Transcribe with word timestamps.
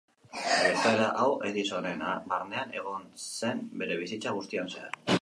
Gertaera 0.51 1.09
hau 1.19 1.27
Edisonen 1.51 2.03
barnean 2.33 2.75
egon 2.81 3.07
zen 3.29 3.65
bere 3.83 4.03
bizitza 4.05 4.39
guztian 4.41 4.77
zehar. 4.77 5.03